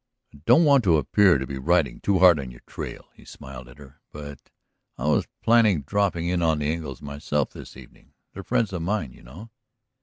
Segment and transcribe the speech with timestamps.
[0.33, 3.69] "I don't want to appear to be riding too hard on your trail," he smiled
[3.69, 4.01] at her.
[4.11, 4.49] "But
[4.97, 8.13] I was planning dropping in on the Engles myself this evening.
[8.33, 9.51] They're friends of mine, you know."